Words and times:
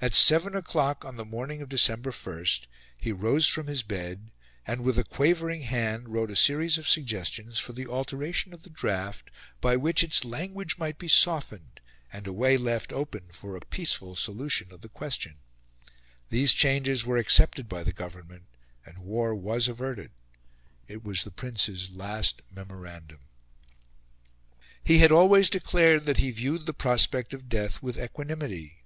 At 0.00 0.14
seven 0.14 0.54
o'clock 0.54 1.04
on 1.04 1.16
the 1.16 1.24
morning 1.24 1.60
of 1.62 1.68
December 1.68 2.12
1, 2.12 2.46
he 2.96 3.10
rose 3.10 3.48
from 3.48 3.66
his 3.66 3.82
bed, 3.82 4.30
and 4.64 4.82
with 4.82 4.96
a 5.00 5.02
quavering 5.02 5.62
hand 5.62 6.10
wrote 6.10 6.30
a 6.30 6.36
series 6.36 6.78
of 6.78 6.86
suggestions 6.88 7.58
for 7.58 7.72
the 7.72 7.84
alteration 7.88 8.52
of 8.54 8.62
the 8.62 8.70
draft, 8.70 9.30
by 9.60 9.74
which 9.74 10.04
its 10.04 10.24
language 10.24 10.78
might 10.78 10.96
be 10.96 11.08
softened, 11.08 11.80
and 12.12 12.28
a 12.28 12.32
way 12.32 12.56
left 12.56 12.92
open 12.92 13.26
for 13.32 13.56
a 13.56 13.60
peaceful 13.66 14.14
solution 14.14 14.70
of 14.72 14.80
the 14.80 14.88
question. 14.88 15.38
These 16.30 16.52
changes 16.52 17.04
were 17.04 17.16
accepted 17.18 17.68
by 17.68 17.82
the 17.82 17.92
Government, 17.92 18.44
and 18.86 18.98
war 18.98 19.34
was 19.34 19.66
averted. 19.66 20.12
It 20.86 21.02
was 21.02 21.24
the 21.24 21.32
Prince's 21.32 21.90
last 21.90 22.42
memorandum. 22.48 23.22
He 24.84 24.98
had 24.98 25.10
always 25.10 25.50
declared 25.50 26.06
that 26.06 26.18
he 26.18 26.30
viewed 26.30 26.66
the 26.66 26.72
prospect 26.72 27.34
of 27.34 27.48
death 27.48 27.82
with 27.82 27.98
equanimity. 27.98 28.84